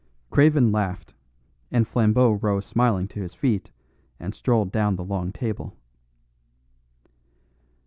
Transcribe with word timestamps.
Craven 0.31 0.71
laughed, 0.71 1.13
and 1.69 1.87
Flambeau 1.87 2.31
rose 2.31 2.65
smiling 2.65 3.07
to 3.09 3.21
his 3.21 3.35
feet 3.35 3.69
and 4.19 4.33
strolled 4.33 4.71
down 4.71 4.95
the 4.95 5.03
long 5.05 5.31
table. 5.31 5.75